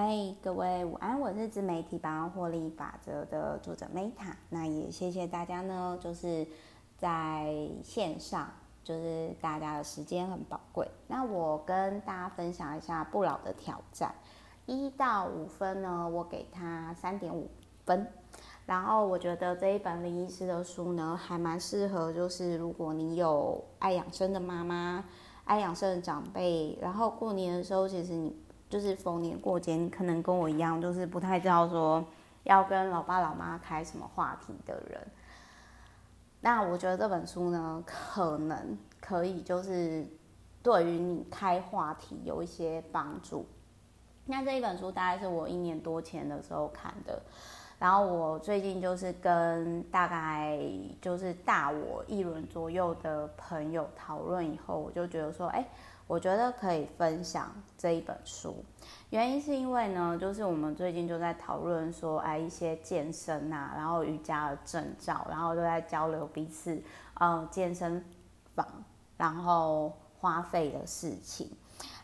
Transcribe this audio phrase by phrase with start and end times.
[0.00, 4.32] 嗨，各位午安，我是自媒体百万获利法则的作者 Meta。
[4.48, 6.46] 那也谢谢大家呢，就是
[6.96, 8.48] 在线上，
[8.84, 10.88] 就是大家的时间很宝贵。
[11.08, 14.14] 那我跟大家分享一下不老的挑战，
[14.66, 17.50] 一到五分呢，我给他三点五
[17.84, 18.06] 分。
[18.66, 25.04] 然后我觉得这一本林医师的书呢，还蛮适合，就是如果你有爱养生的妈妈、
[25.42, 28.32] 爱养生的长辈，然后过年的时候，其实你。
[28.68, 32.04] 就是逢年过节，你可能跟我一样，就是不太知道说
[32.42, 35.00] 要跟老爸老妈开什么话题的人。
[36.40, 40.06] 那我觉得这本书呢，可能可以就是
[40.62, 43.46] 对于你开话题有一些帮助。
[44.26, 47.22] 那这一本书大概是我一年多前的时候看的，
[47.78, 50.60] 然后我最近就是跟大概
[51.00, 55.66] 就是大我一轮左右的朋友讨论以后，我就觉得说，哎。
[56.08, 58.64] 我觉得可以分享这一本书，
[59.10, 66.82] 原因是因为呢，就是我们最近就在讨论说，哎，一些健身啊，然后瑜伽的证照，然后都在交流彼此，
[67.20, 68.02] 嗯，健身
[68.54, 68.66] 房，
[69.18, 71.50] 然后花费的事情，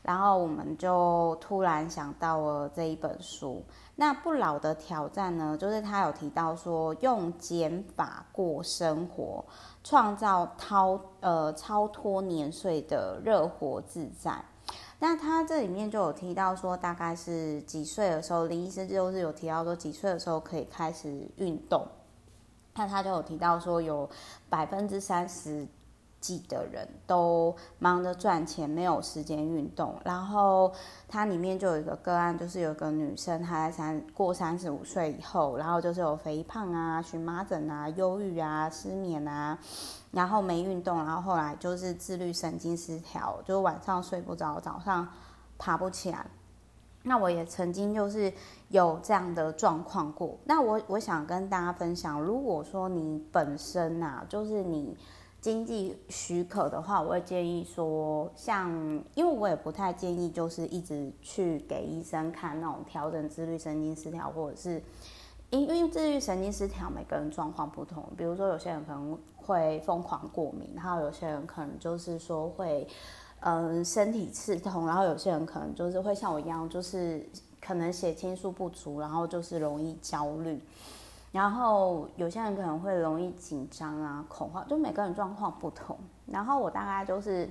[0.04, 3.64] 然后我们就突然想到了这一本书。
[3.96, 9.42] 那不老的挑战呢，就是他有提到说，用减法过生活，
[9.82, 14.44] 创造超呃超脱年岁的热活自在。
[14.98, 21.86] 那他这里面就有提到说，大概是几岁的时候，林医师就是有提到说，几岁的时候可以开始运动。
[22.74, 24.08] 那他就有提到说，有
[24.50, 25.66] 百分之三十。
[26.24, 29.94] 几的人都忙着赚钱，没有时间运动。
[30.06, 30.72] 然后
[31.06, 39.58] 它里面就有一个个案，就是有一个女生，她在三过三十五岁以后，然后就是有肥胖啊、荨麻疹啊、忧郁啊、失眠啊，
[40.12, 45.06] 然后没运动，然后后来就是自律神经失调，就晚上睡不着，早上
[45.58, 46.24] 爬不起来。
[47.02, 48.32] 那我也曾经就是
[48.68, 50.38] 有这样的状况过。
[50.46, 54.96] 那我我想跟大家分享，如果说你本身啊，就是你。
[55.44, 58.72] 经济许可的话，我会建议说，像，
[59.14, 64.82] 因为我也不太建议，就是一直去给医生看那种调整自律神经失调，或者是
[65.50, 68.02] 因因为自律神经失调，每个人状况不同。
[68.16, 72.88] 比如说，有些人可能会疯狂过敏，然后有些人可能就是说会，
[73.40, 77.28] 嗯，身体刺痛，然后有些人可能就是会像我一样，就是
[77.60, 80.58] 可能血清素不足，然后就是容易焦虑。
[81.34, 85.98] 然后有些人可能会容易紧张啊、恐慌，就每个人状况不同。
[86.26, 87.50] 然后我大概就是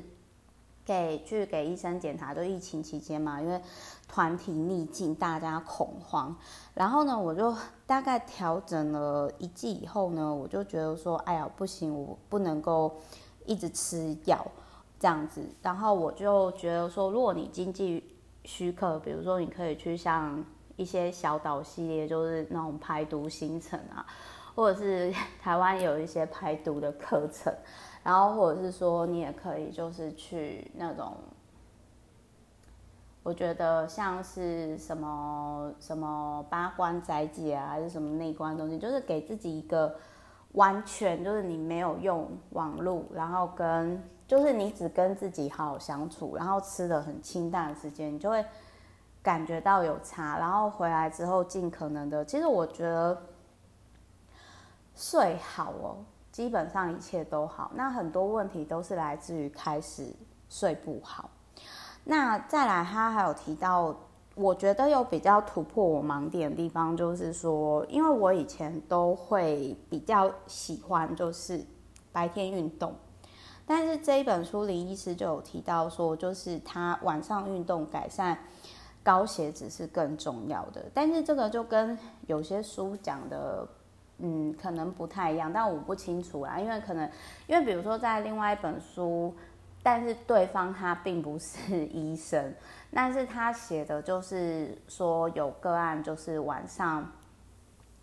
[0.85, 3.61] 给去给医生检查，就疫情期间嘛，因为
[4.07, 6.33] 团体逆境，大家恐慌。
[6.73, 7.53] 然后呢，我就
[7.85, 12.89] 大概调整了一季以后呢，我就觉得说，哎呀，不行，我不能够
[13.45, 14.47] 一直吃药
[14.97, 15.45] 这样子。
[15.61, 20.41] 然后我就觉得说，如果你经济许可，比如说你可以去像。
[20.75, 24.05] 一些小岛系列就是那种排毒行程啊，
[24.55, 27.53] 或者是 台湾有一些排毒的课程，
[28.03, 31.15] 然后或者是说你也可以就是去那种，
[33.21, 39.95] 我觉得像是什么什么八关斋戒啊，还是什么内观东西，就是给自己一个
[40.53, 48.43] 完全就是你没有用网络，然后跟就是你只跟自己好好相处，然后吃的很清淡的时间，你就会。
[49.23, 53.17] 感觉到有差，然后回来之后尽可能的，其实我觉得
[54.93, 55.95] 睡好哦，
[56.29, 57.71] 基本上一切都好。
[57.73, 60.13] 那很多问题都是来自于开始
[60.49, 61.29] 睡不好。
[62.03, 63.95] 那再来，他还有提到，
[64.35, 71.65] 我觉得有比较突破我盲点的地方，就是说，因为我以前都会比较喜欢就是
[72.11, 72.93] 白天运动，
[73.65, 78.37] 但是这一本书林医师就有提到说，就是他晚上运动改善。
[79.03, 83.67] 高血脂是更重要的，但是这个就跟有些书讲的，
[84.19, 87.09] 嗯，可能不太一样，但我不清楚啊，因为可能，
[87.45, 89.35] 因为比如说在另外一本书，
[89.83, 92.53] 但是对方他并不是 医生，
[92.93, 97.11] 但是他写的就是说有个案，就是晚上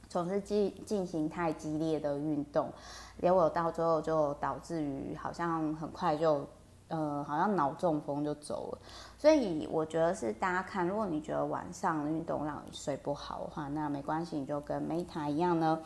[0.07, 2.71] 总是进进行太激烈的运动，
[3.19, 6.47] 结果到最后就导致于好像很快就。
[6.91, 8.79] 呃，好像脑中风就走了，
[9.17, 15.81] 所以我觉得是大家看，如果你觉得晚上运动让你睡不好的话，那没关系，你就跟 Meta 一样呢，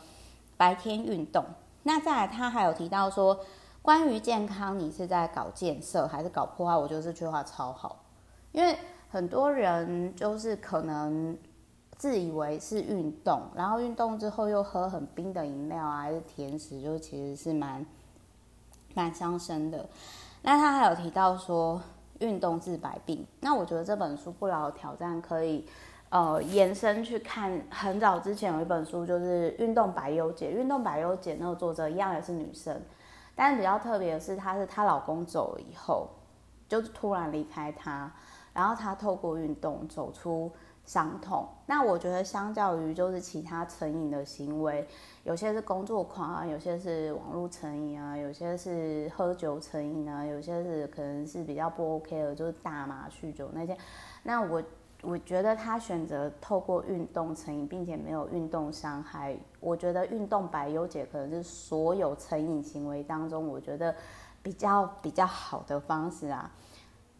[0.57, 1.45] 白天运动。
[1.83, 3.39] 那再来，他还有提到说，
[3.83, 6.75] 关于健康，你是在搞建设还是搞破坏？
[6.75, 8.03] 我觉得这句话超好，
[8.51, 8.75] 因为
[9.11, 11.37] 很多人就是可能
[11.95, 17.85] 自以为是运动，然后运动之后又喝很冰的饮料啊，还是甜食，就其实是蛮
[18.95, 19.87] 蛮伤身的。
[20.47, 21.81] 那他还有提到说，
[22.19, 23.25] 运动治百病。
[23.41, 25.67] 那我觉得这本书不老挑战可以，
[26.09, 32.79] 呃延伸去看，很早之前有一本书就是《运动百忧解》，《运动百忧解》那个作者一样也是女生，
[33.33, 36.07] 但是比较特别的是，她是她老公走了以后，
[36.69, 38.11] 就突然离开她，
[38.53, 40.51] 然后她透过运动走出。
[40.85, 44.87] 伤痛，那我觉得相较于就是其他成瘾的行为，
[45.23, 53.75] 有些是工作狂啊，有些是网络成瘾啊，有些是喝酒成瘾啊，有些是可能是比较不 OK 的，就是大麻、酗酒那些。
[54.21, 54.61] 那我
[55.01, 63.95] 我觉得他选择透过运动成瘾，并且没有运动伤害，我觉得运动百忧解可能是所有成瘾行为当中，我觉得
[64.43, 66.51] 比较比较好的方式啊。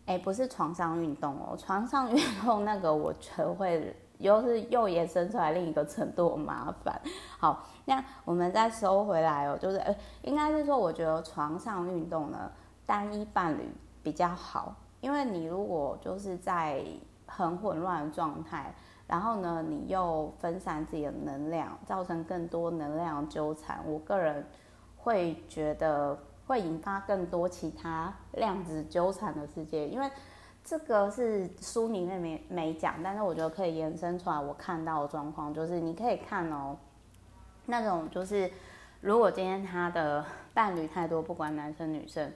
[0.05, 7.01] 哎，不是床上运动哦，床上运动那个我觉得会又是又延伸出来另一个程度的麻烦。
[7.39, 12.51] 好，那我们再收回来哦，就是呃，应该是说，我觉得床上运动呢，
[12.85, 13.67] 单一伴侣
[14.03, 16.85] 比较好，因为你如果就是在
[17.25, 18.71] 很混乱的状态，
[19.07, 24.45] 然后呢，你又分散自己的能量，造成更多能量纠缠，我个人
[24.97, 26.15] 会觉得。
[26.45, 30.09] 会引发更多其他量子纠缠的世界，因为
[30.63, 34.39] 这个是书里面没没讲，但是我觉得可以延伸出来。
[34.39, 36.77] 我看到的状况就是，你可以看哦，
[37.65, 38.49] 那种就是，
[39.01, 42.31] 如果今天他的伴侣太多，不管男生女生，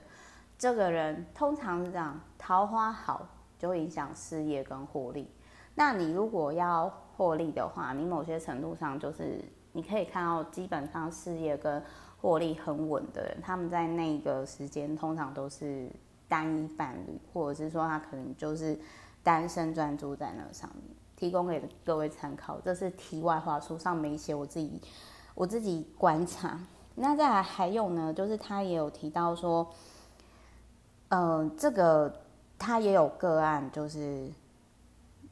[0.58, 3.26] 这个人通常是这样，桃花好
[3.58, 5.28] 就会影响事业跟获利。
[5.74, 11.82] 那你如果要获利的话，你某些程度上就是你可以看到，基本上事业跟
[12.20, 15.90] 获利很稳的人，他们在那个时间通常都是
[16.28, 18.78] 单一伴侣，或者是说他可能就是
[19.22, 20.84] 单身专注在那上面，
[21.16, 22.60] 提供给各位参考。
[22.60, 24.80] 这是题外话，书上没写，我自己
[25.34, 26.60] 我自己观察。
[26.94, 29.66] 那再来还有呢，就是他也有提到说，
[31.08, 32.14] 嗯、这个
[32.58, 34.30] 他也有个案，就是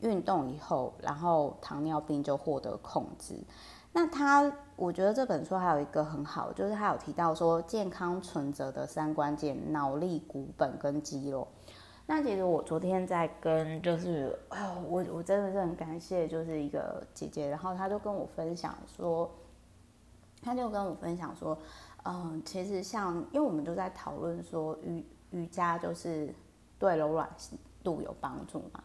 [0.01, 3.35] 运动以后，然后糖尿病就获得控制。
[3.93, 11.49] 那他，我觉得这本书还有一个很好，就是他有提到说健康存折的三关键：脑力、骨本跟肌肉。
[12.07, 14.39] 那其实我昨天在跟，就是
[14.89, 19.31] 我我真的是很感谢，就是一个姐姐，然后她就跟我分享说，
[20.43, 21.59] 她就跟我分享说，
[22.05, 26.33] 嗯，其实像，因为我们都在讨论说瑜瑜伽就是
[26.79, 27.29] 对柔软
[27.83, 28.83] 度有帮助嘛，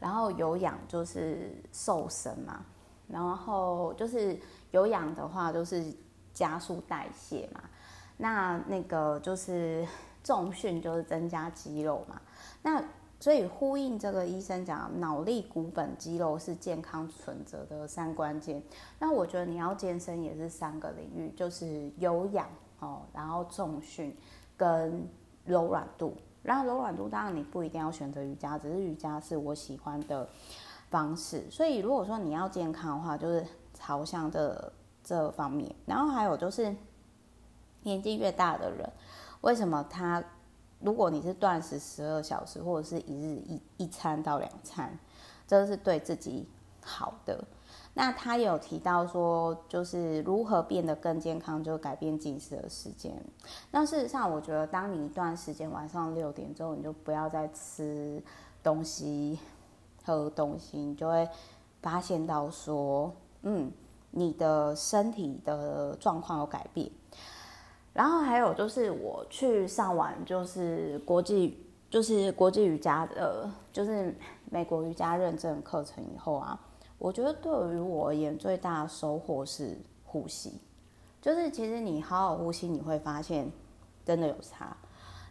[0.00, 2.64] 然后有氧就是瘦身嘛。
[3.06, 4.38] 然后就是
[4.70, 5.84] 有氧的话，就是
[6.32, 7.60] 加速代谢嘛。
[8.16, 9.84] 那那个就是
[10.22, 12.20] 重训，就是增加肌肉嘛。
[12.62, 12.80] 那
[13.18, 18.62] 所以呼应这个医生讲，脑力、骨本、肌肉是健康存折的三关键。
[18.98, 22.48] 那我觉得你要健身也是三个领域，就是有氧
[22.78, 24.16] 哦，然后重训
[24.56, 25.04] 跟
[25.44, 26.16] 柔软度。
[26.42, 30.28] 然后柔软度当然你不一定要选择瑜伽，只是瑜伽是我喜欢的。
[30.90, 34.72] 方式，所以如果说你要健康的话，就是朝向这
[35.04, 35.72] 这方面。
[35.86, 36.74] 然后还有就是，
[37.84, 38.92] 年纪越大的人，
[39.42, 40.20] 为什么他
[40.80, 44.98] 如果你是断食十二小时，或者是一日一一餐到两餐，
[45.46, 46.48] 这是对自己
[46.82, 47.44] 好的。
[47.94, 53.12] 那他有提到说，就是如何变得更健康，就改变进食的时间。
[53.70, 58.22] 那事实上，我觉得当你一段时间晚上六点之后，你就不要再吃
[58.62, 59.38] 东西。
[60.02, 61.28] 喝东西，你就会
[61.82, 63.70] 发现到说，嗯，
[64.10, 66.90] 你的身体的状况有改变。
[67.92, 74.16] 然后还有就是，我去上完就是国际就是国际瑜伽的，就是
[74.50, 76.58] 美国瑜伽认证课程以后啊，
[77.00, 80.52] 我觉得对于我而言最大的收获是呼吸。
[81.22, 83.50] 就是其实你好好呼吸，你会发现
[84.04, 84.76] 真的有差。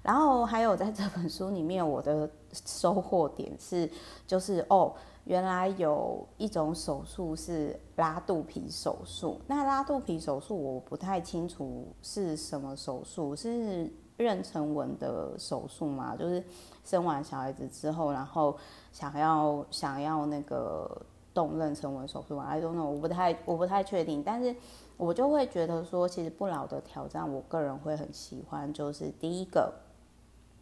[0.02, 2.28] 然后还有在这本书里面，我的
[2.66, 3.88] 收获点是，
[4.26, 4.96] 就是哦，
[5.26, 9.40] 原来有一种手术是拉肚皮手术。
[9.46, 16.16] 那拉肚皮手术我不太清楚是什么手术，是妊娠纹的手术吗？
[16.16, 16.44] 就是
[16.84, 18.58] 生完小孩子之后，然后
[18.92, 21.02] 想要想要那个
[21.34, 24.24] 动妊娠纹手术吗？I don't know，我不太我不太确定。
[24.24, 24.56] 但是
[24.98, 29.74] 我就会觉得说，其实不老的挑战，我个人会很喜欢，就是第一个。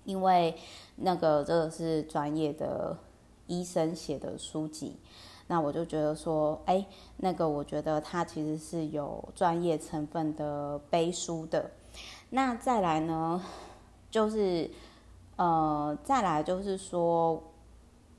[0.06, 0.56] 因为
[0.96, 2.96] 那个这个是专业的
[3.46, 4.96] 医生写的书籍，
[5.48, 6.86] 那我就觉得说，哎，
[7.18, 11.70] 那个我觉得它其实是有专业成分的背书的。
[12.30, 13.44] 那再来呢，
[14.10, 14.72] 就是
[15.36, 17.44] 呃，再来就是说，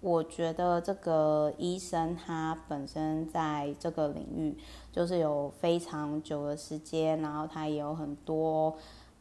[0.00, 4.56] 我觉得这个医生他本身在这个领域
[4.92, 8.76] 就是有非常久的时间，然后他也有很多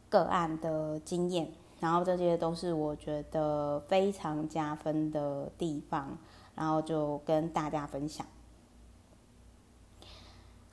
[0.08, 1.52] 个案的经验。
[1.80, 6.18] 然后这些都是我觉得非常加分的地方。
[6.54, 8.26] 然后就跟大家分享。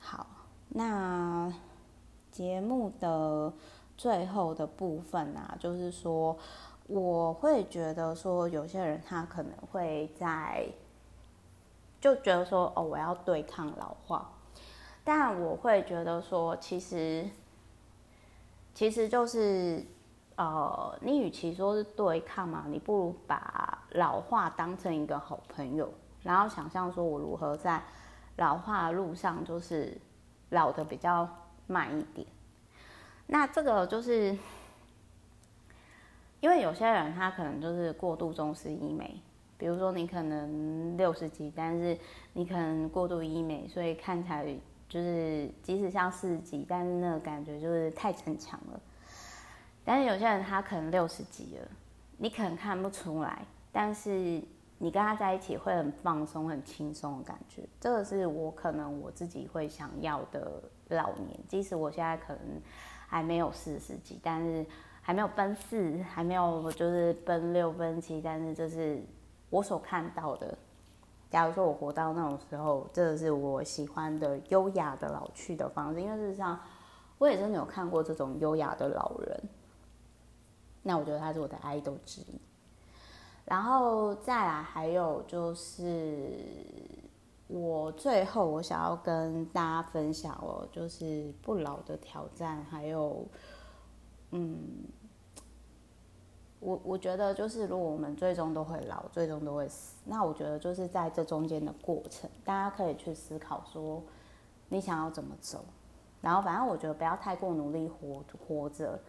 [0.00, 0.26] 好，
[0.70, 1.54] 那
[2.32, 3.52] 节目的
[3.96, 6.36] 最后的部分啊，就是说，
[6.86, 10.66] 我会觉得说，有些人他可能会在，
[12.00, 14.30] 就觉得说，哦，我要对抗老化，
[15.04, 17.28] 但我会觉得说，其实，
[18.74, 19.84] 其实就是。
[20.38, 25.90] 呃，你与其说是对抗嘛，你不如把老化当成一个好朋友，
[26.22, 27.82] 然后想象说我如何在
[28.36, 29.98] 老化的路上，就是
[30.50, 31.26] 老的比较
[31.66, 32.26] 慢一点。
[33.26, 34.36] 那这个就是
[36.40, 39.20] 因为有些人他可能就是过度重视医美，
[39.58, 41.98] 比如说你可能六十几，但是
[42.34, 44.46] 你可能过度医美，所以看起来
[44.88, 48.80] 就是即使像四十几，但是那个感觉就是太逞强了。
[49.84, 51.68] 但是有些人他可能六十几了，
[52.18, 54.40] 你可能看不出来，但是
[54.78, 57.62] 你跟他在一起会很放松、很轻松的感觉。
[57.80, 62.60] 这个是我可能我自己会想要的老年，即使我现在可能
[63.06, 64.64] 还没有四十几，但是
[65.00, 69.02] 还没有奔四，还没有就是奔六、奔七，但是这是
[69.50, 70.56] 我所看到的。
[71.30, 76.58] 假如说我活到那种时候，这个是我喜欢的优雅的老去的方式，因为事实上
[77.18, 79.42] 我也真的有看过这种优雅的老人。
[80.82, 82.40] 那我觉得他是我的 idol 之一，
[83.44, 86.30] 然后再来还有就是
[87.48, 93.26] 我最后我想要跟大家分享哦，就是不老的挑战，还有
[94.30, 94.58] 嗯，
[96.60, 104.02] 我我觉得就是如果我们最终都会老，最终都会死，那我觉得就是在这中间的过程，大家可以去思考说
[104.68, 105.64] 你想要怎么走，
[106.20, 109.00] 然后反正我觉得不要太过努力活活着。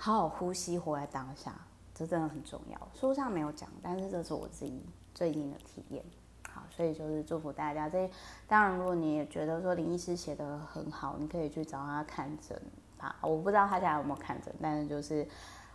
[0.00, 1.60] 好好呼吸，活在当下，
[1.92, 2.88] 这真的很重要。
[2.94, 4.80] 书上没有讲，但是这是我自己
[5.12, 6.04] 最近的体验。
[6.78, 7.88] 所以就是祝福大家。
[7.88, 8.08] 这
[8.46, 12.56] 当然，如果你也觉得说林医师写得很好，你可以去找他看诊
[12.98, 13.16] 啊。
[13.20, 15.26] 我不知道他家有没有看诊，但是就是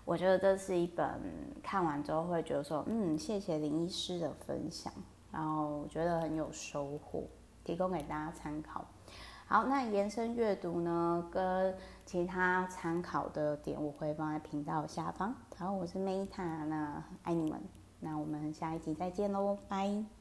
[0.06, 1.06] 我觉得这是一本
[1.62, 4.94] 看完之后会觉得说，嗯，谢谢林医师的分享，
[5.30, 7.26] 然后觉得很有收获，
[7.66, 8.86] 提供给大家参考。
[9.46, 15.36] 好，那延伸阅读呢，跟其他参考的点，我会放在频道下方。
[15.58, 17.62] 好，我是 Meta，那爱你们，
[18.00, 20.14] 那我们下一集再见喽，拜。